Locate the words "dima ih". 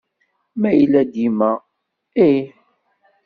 1.13-2.47